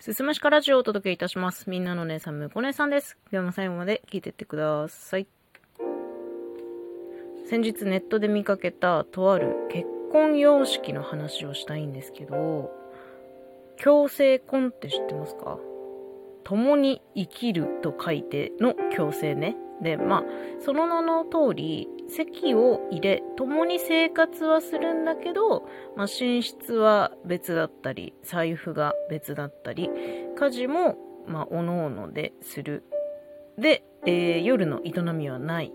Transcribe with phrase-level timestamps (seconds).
[0.00, 1.68] すすむしかラジオをお届けいたします。
[1.68, 3.18] みんなの姉さん、むこ姉さんです。
[3.30, 5.26] 今日も最後まで聞いてってください。
[7.50, 12.72] 先日ネットで見かけたとある結婚様式の話をしたいんですけど、
[13.76, 15.58] 強制婚って知ってますか？
[16.50, 19.56] 共に生きると書いての共生ね。
[19.80, 20.24] で、まあ、
[20.64, 29.90] その名の通り、席を入れ、共に生活はするんだけど、まあ、寝室は別だったり、財布が別だったり、
[30.36, 32.82] 家事も、まあ、おのおのでする。
[33.56, 35.72] で、えー夜の営みはない。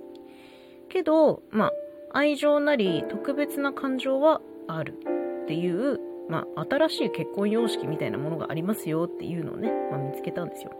[0.90, 1.72] けど、まあ、
[2.12, 5.00] 愛情なり特別な感情はある
[5.44, 10.72] っていう、まあ、新しい結婚様式みたいなものがありますよっていうのをね、まあ、見つけたんですよ。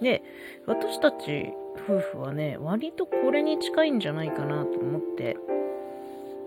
[0.00, 0.22] で、
[0.66, 1.52] 私たち
[1.88, 5.36] 夫婦はね、割とこれに近いんじゃないかなと思って、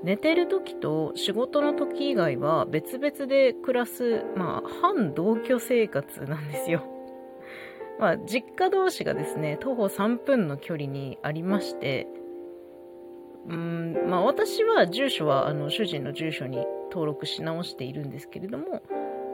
[0.03, 6.83] 寝てる時と仕事の時以外は別々で暮らす、まあ、反同居生活なんですよ。
[7.99, 12.07] まあ、実家同士がですね、徒歩3分の距離にありまして、
[13.47, 18.81] うん、まあ私は住所はあの主人の住所に登録し直しているんですけれども、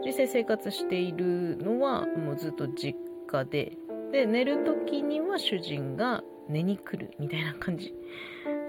[0.06, 3.78] 実際生活しているのはもうずっと実家で、
[4.12, 7.94] で、寝る時には主人が寝に来るみたいな感じ、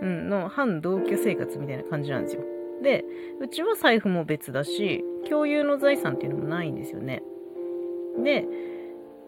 [0.01, 2.43] うん、の反同居生活みたいな感じなんですよ。
[2.83, 3.05] で、
[3.41, 7.23] うちは財布も別だし、共有の財産っていうのもないんですよね。
[8.23, 8.47] で、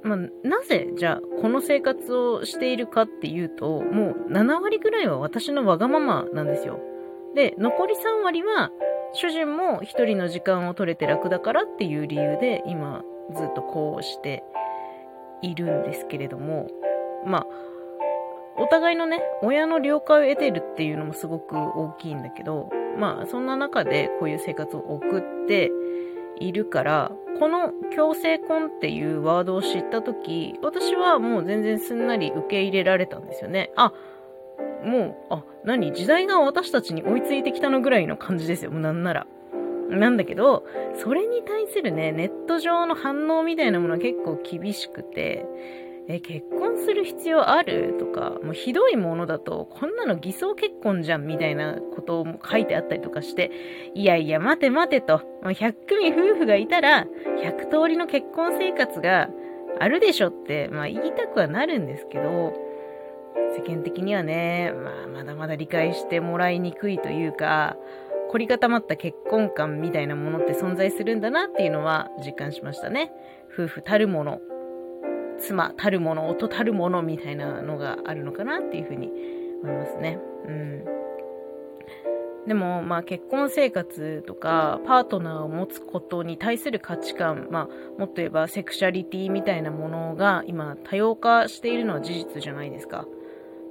[0.02, 6.80] まあ、なぜじゃあこの生活をしているかっていうともう7割ぐらいは私のわがままなんですよ。
[7.34, 8.70] で残り3割は
[9.12, 13.02] 主人も一人の時間を取れて楽だからっていう理由で今
[13.34, 14.44] ずっとこうして
[15.42, 16.68] いるんですけれども
[17.26, 17.46] まあ
[18.56, 25.70] お互いのね親の了解を得てるっていうのもすごく大きいんだけどまあそんな中でこういう生活を送って
[26.40, 33.70] いるからこの強制婚っていうワードを知った時、私はもう全然すんなり受け入れられたんですよね。
[33.76, 33.92] あ、
[34.84, 34.98] も
[35.30, 35.92] う、あ、何？
[35.92, 38.72] 時代が私たちに追いついてきたのぐらいの感じですよ。
[38.72, 39.26] もうなんなら。
[39.88, 40.64] なんだけど、
[40.96, 45.46] それに対するね、ネット上の反応みたいなものは結構厳しくて、
[46.10, 47.96] え、結婚する必要ある？
[47.98, 53.50] とか、もうひどいものだと、こんなの偽装結婚じゃんみたいなことも書いてあったりとかして、
[53.94, 57.06] いやいや、待て待てと、もう100組夫婦がいたら、
[57.42, 59.28] 100通りの結婚生活が
[59.78, 62.54] あるでしょって、まあ言いたくはなるんですけど、
[63.54, 67.76] 世間的にはね、まあまだまだ理解してもらいにくいというか、
[68.30, 73.12] 凝り固まった結婚観みたいなものって存在するんだなっていうのは実感しましたね。
[73.52, 74.40] 夫婦たるもの、
[75.38, 79.10] 妻たるもの、夫たるものみたいなのがあるのかなっていうふうに
[79.62, 80.18] 思いますね。
[80.46, 80.84] うん。
[82.46, 93.06] でも、まあ結婚生活とかパートナーを持つことに対する価値観、まあもっと言えばセクシャリティみたいなものが今多様化しているのは事実じゃないですか。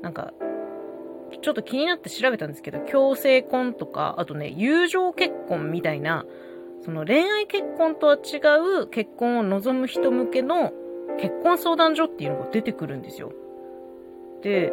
[0.03, 0.33] なんか、
[1.41, 6.25] ちょっと気になって調べたんですけど、共生婚とか、あとね、友情結婚みたいな、
[6.81, 8.37] その恋愛結婚とは違
[8.83, 10.71] う結婚を望む人向けの
[11.19, 13.31] 結婚相談所っていうのが出てくるんですよ。
[14.41, 14.71] で、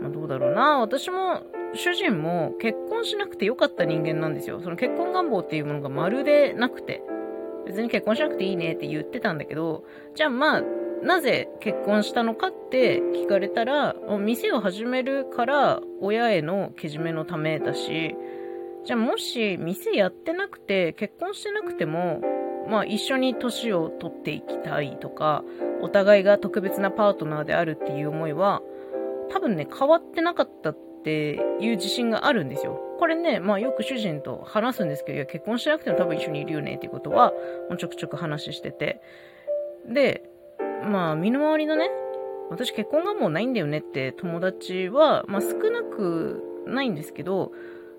[0.00, 0.80] まあ、どうだろうな。
[0.80, 1.42] 私も、
[1.74, 4.60] 主人も結婚しなくてよかった人間なんですよ。
[4.60, 7.02] その結婚願望っていうものがまるでなくて。
[7.68, 9.84] 別に結婚しなくていいねって言ってたんだけど、
[10.14, 10.62] じゃあまあ、
[11.02, 18.16] なぜ結婚したのかって聞かれたら、店を始めるから親へのけじめのためだし、
[18.84, 22.22] じゃあもし店やってなくて結婚してなくても、
[22.68, 25.44] まあ一緒に年を取っていきたいとか、
[25.80, 28.62] お互いが特別なパートナーであるっていう思いは、
[29.30, 32.80] 多分ね、変わってなかったっていう自信があるんですよ。
[32.98, 37.32] これね、まあよく主人と話すんですけど、いや結婚しなくても多分一緒にいるよねっていうことは、
[37.68, 39.00] もうちょくちょく話してて。
[39.86, 40.28] で、
[40.84, 41.88] まあ身の回りのね、
[42.50, 47.52] 私結婚願望ないんだよねって友達は、まあ少なくないんですけど、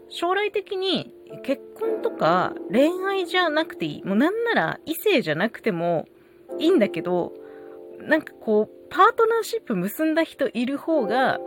[0.09, 1.13] 将来的に
[1.43, 4.03] 結婚とか恋愛じゃなくていい。
[4.03, 6.07] もうなんなら異性じゃなくても
[6.57, 7.33] いいんだけど、
[8.01, 11.39] なんかこう、パートナーシップ結んだ人いる方が、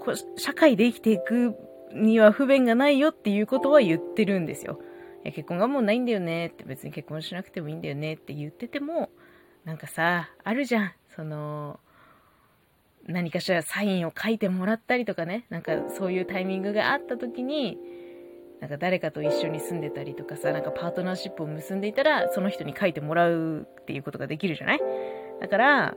[0.00, 1.56] こう社会で生きていく
[1.92, 4.80] には不便がないよっていうことは言ってるんですよ。
[5.24, 9.10] いや結婚がもうないんだよねって別に結婚しなくてもいいんだよねって言ってても、
[9.64, 10.92] なんかさ、あるじゃん。
[11.16, 11.80] その、
[13.06, 17.78] 何かしらサインを書いてもらったりとかね、なんかそういうタイミングがあった時に、
[18.60, 24.80] なんか誰かと一緒に住んでたりとかさ、なんかパートナーシップを結んでいたら、その人に書いてもらうっていうことができるじゃない？
[25.40, 25.96] だから、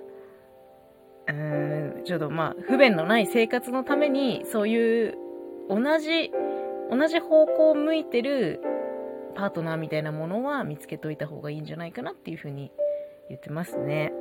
[1.27, 5.17] うーん、ちょっとまあ、不便のない生活のために、そういう
[5.69, 6.31] 同じ、
[6.89, 8.61] 同じ方向を向いてる
[9.35, 12.71] パートナーみたいなものは見つけといた方がいいんじゃないかなっていうふうに
[13.29, 14.13] 言ってますね。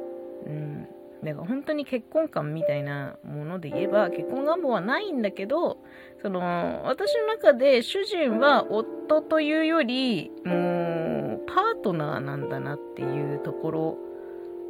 [0.46, 0.88] うん。
[1.22, 5.78] だから本当に結婚観みたいなもので言えば、結婚願望はないんだけど、
[6.22, 13.98] その、私の中で主人は夫というより、もう、パートナーなんだなっていうところ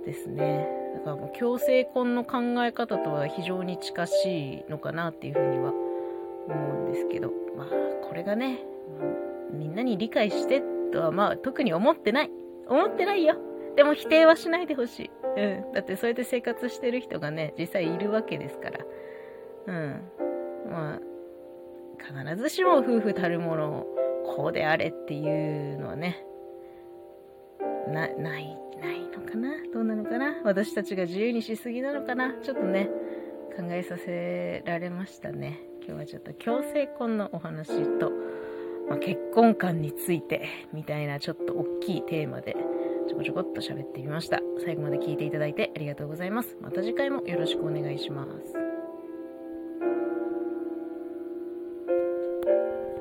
[0.04, 0.68] ですね。
[0.94, 5.72] だからもう強制婚の考え方とは非常に近しいのかなっていうふうには
[6.48, 7.68] 思うんですけど、まあ、
[8.06, 8.60] これがね、
[9.52, 10.62] みんなに理解して
[10.92, 12.30] とはまあ特に思ってない。
[12.68, 13.36] 思ってないよ。
[13.76, 15.10] でも否定はしないでほしい。
[15.36, 15.72] うん。
[15.72, 18.78] だってそれで生活してる人がね、実際いるわけですから。
[19.66, 20.02] うん。
[20.70, 21.00] まあ、
[22.24, 23.86] 必ずしも夫婦たるものを
[24.36, 26.24] こうであれっていうのはね、
[27.88, 29.50] な、ない、ないのかな？
[29.72, 30.36] どうなのかな？
[30.44, 32.34] 私たちが自由にしすぎなのかな？
[32.42, 32.88] ちょっとね、
[33.56, 35.60] 考えさせられましたね。
[35.86, 37.68] 今日はちょっと強制婚のお話
[37.98, 38.10] と、
[38.88, 42.56] まあ、結婚観についてみたいなちょっと大きいテーマで
[43.08, 44.40] ちょこちょこっと喋ってみました。
[44.64, 46.56] 最後まで聞いていただいてありがとうございます。
[46.60, 48.69] また次回もよろしくお願いします。